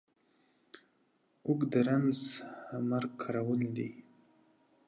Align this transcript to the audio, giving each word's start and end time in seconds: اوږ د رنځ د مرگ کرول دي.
اوږ 1.47 1.59
د 1.71 1.73
رنځ 1.87 2.17
د 2.69 2.71
مرگ 2.89 3.11
کرول 3.21 3.61
دي. 3.77 3.89